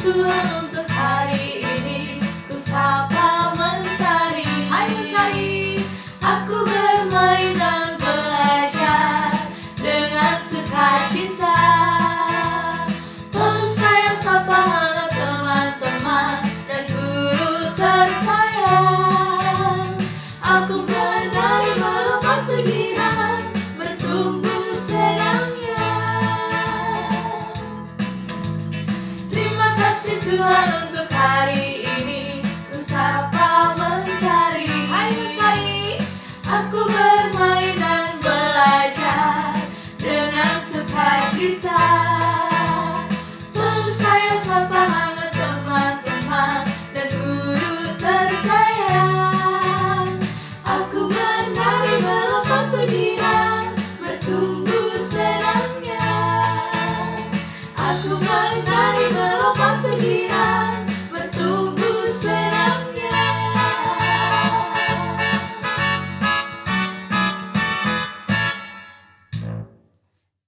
Tuhan 0.00 0.46
untuk 0.64 0.88
hari 0.88 1.60
ini. 1.60 2.16
Ku 2.48 2.56
sapa 2.56 3.52
mentari. 3.52 4.48
Hai 4.72 4.88
mentari. 4.88 5.76
Aku 6.24 6.64
bermain 6.64 7.52
dan 7.56 8.00
belajar 8.00 9.32
Dengan 9.76 10.36
sukacita 10.48 10.89
Tuhan 30.30 30.68
untuk 30.86 31.10
hari 31.10 31.82
ini. 31.98 32.38
Ku 32.70 32.78
sapa 32.78 33.74
mentari 33.74 34.70
Hai 34.86 35.10
mentari 35.10 35.98
Aku 36.46 36.86
bermain 36.86 37.74
dan 37.74 38.14
belajar 38.22 39.50
Dengan 39.98 40.54
sukacita. 40.62 41.82
Lalu 43.58 43.90
saya 43.90 44.34
sapa 44.46 44.86
hangat 44.86 45.34
teman-teman 45.34 46.62
Dan 46.94 47.10
guru 47.10 47.90
tersayang. 47.98 50.14
Aku 50.62 51.10
menari 51.10 51.94
melepas 51.98 52.70
pikiran 52.70 53.74
Bertumbuh 53.98 54.94
sedangnya 54.94 56.06
Aku 57.74 58.14
menari 58.22 58.99